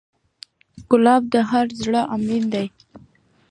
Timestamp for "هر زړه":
1.49-2.01